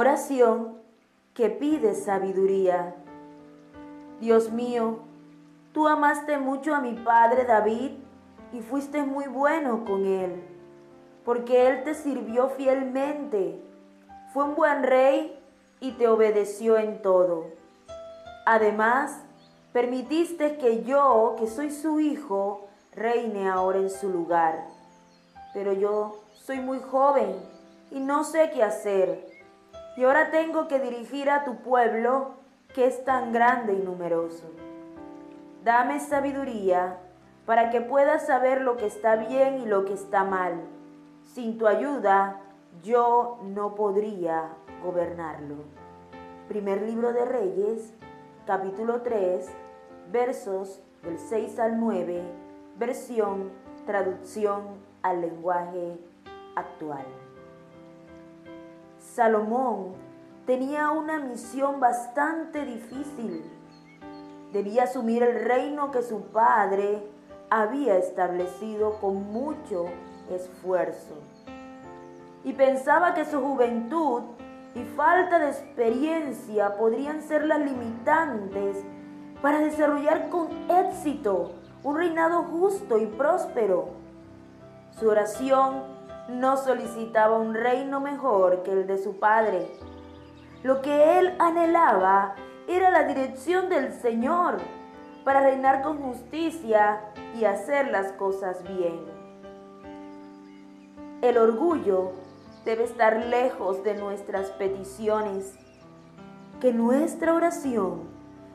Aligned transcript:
Oración 0.00 0.78
que 1.34 1.50
pide 1.50 1.94
sabiduría. 1.94 2.94
Dios 4.18 4.50
mío, 4.50 5.00
tú 5.74 5.88
amaste 5.88 6.38
mucho 6.38 6.74
a 6.74 6.80
mi 6.80 6.94
padre 6.94 7.44
David 7.44 7.90
y 8.54 8.60
fuiste 8.62 9.02
muy 9.02 9.26
bueno 9.26 9.84
con 9.84 10.06
él, 10.06 10.42
porque 11.22 11.68
él 11.68 11.84
te 11.84 11.92
sirvió 11.92 12.48
fielmente. 12.48 13.62
Fue 14.32 14.44
un 14.44 14.54
buen 14.54 14.84
rey 14.84 15.38
y 15.80 15.90
te 15.92 16.08
obedeció 16.08 16.78
en 16.78 17.02
todo. 17.02 17.48
Además, 18.46 19.20
permitiste 19.74 20.56
que 20.56 20.82
yo, 20.82 21.36
que 21.38 21.46
soy 21.46 21.70
su 21.70 22.00
hijo, 22.00 22.68
reine 22.94 23.50
ahora 23.50 23.80
en 23.80 23.90
su 23.90 24.08
lugar. 24.08 24.64
Pero 25.52 25.74
yo 25.74 26.22
soy 26.32 26.60
muy 26.60 26.78
joven 26.78 27.36
y 27.90 28.00
no 28.00 28.24
sé 28.24 28.50
qué 28.54 28.62
hacer 28.62 29.39
y 29.96 30.04
ahora 30.04 30.30
tengo 30.30 30.68
que 30.68 30.78
dirigir 30.78 31.30
a 31.30 31.44
tu 31.44 31.56
pueblo 31.56 32.34
que 32.74 32.86
es 32.86 33.04
tan 33.04 33.32
grande 33.32 33.74
y 33.74 33.78
numeroso. 33.78 34.50
Dame 35.64 36.00
sabiduría 36.00 36.98
para 37.46 37.70
que 37.70 37.80
pueda 37.80 38.18
saber 38.18 38.60
lo 38.60 38.76
que 38.76 38.86
está 38.86 39.16
bien 39.16 39.58
y 39.60 39.66
lo 39.66 39.84
que 39.84 39.94
está 39.94 40.24
mal. 40.24 40.60
Sin 41.22 41.58
tu 41.58 41.66
ayuda 41.66 42.40
yo 42.82 43.40
no 43.42 43.74
podría 43.74 44.50
gobernarlo. 44.82 45.56
Primer 46.48 46.82
libro 46.82 47.12
de 47.12 47.24
Reyes, 47.24 47.92
capítulo 48.46 49.02
3, 49.02 49.48
versos 50.10 50.80
del 51.02 51.18
6 51.18 51.58
al 51.58 51.78
9, 51.78 52.22
versión, 52.78 53.50
traducción 53.86 54.78
al 55.02 55.20
lenguaje 55.20 55.98
actual. 56.56 57.06
Salomón 59.20 59.96
tenía 60.46 60.90
una 60.92 61.18
misión 61.18 61.78
bastante 61.78 62.64
difícil. 62.64 63.44
Debía 64.50 64.84
asumir 64.84 65.22
el 65.22 65.44
reino 65.44 65.90
que 65.90 66.00
su 66.00 66.22
padre 66.28 67.06
había 67.50 67.98
establecido 67.98 68.98
con 68.98 69.30
mucho 69.30 69.84
esfuerzo. 70.30 71.16
Y 72.44 72.54
pensaba 72.54 73.12
que 73.12 73.26
su 73.26 73.42
juventud 73.42 74.22
y 74.74 74.84
falta 74.96 75.38
de 75.38 75.50
experiencia 75.50 76.78
podrían 76.78 77.20
ser 77.20 77.44
las 77.44 77.60
limitantes 77.60 78.82
para 79.42 79.58
desarrollar 79.58 80.30
con 80.30 80.48
éxito 80.70 81.52
un 81.84 81.94
reinado 81.94 82.44
justo 82.44 82.96
y 82.96 83.04
próspero. 83.04 83.90
Su 84.98 85.10
oración 85.10 85.99
no 86.30 86.56
solicitaba 86.56 87.38
un 87.38 87.54
reino 87.54 88.00
mejor 88.00 88.62
que 88.62 88.72
el 88.72 88.86
de 88.86 88.98
su 88.98 89.18
padre. 89.18 89.70
Lo 90.62 90.80
que 90.82 91.18
él 91.18 91.34
anhelaba 91.38 92.34
era 92.68 92.90
la 92.90 93.04
dirección 93.04 93.68
del 93.68 93.92
Señor 93.92 94.58
para 95.24 95.40
reinar 95.40 95.82
con 95.82 95.98
justicia 95.98 97.00
y 97.38 97.44
hacer 97.44 97.90
las 97.90 98.12
cosas 98.12 98.62
bien. 98.62 99.00
El 101.22 101.36
orgullo 101.36 102.12
debe 102.64 102.84
estar 102.84 103.16
lejos 103.26 103.82
de 103.82 103.94
nuestras 103.94 104.50
peticiones. 104.50 105.54
Que 106.60 106.72
nuestra 106.72 107.34
oración 107.34 108.02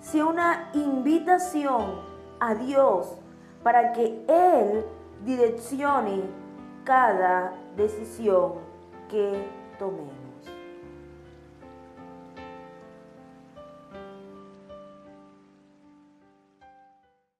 sea 0.00 0.26
una 0.26 0.70
invitación 0.74 2.00
a 2.40 2.54
Dios 2.54 3.16
para 3.62 3.92
que 3.92 4.24
Él 4.28 4.84
direccione 5.24 6.22
cada 6.86 7.52
decisión 7.76 8.52
que 9.10 9.44
tomemos. 9.78 10.35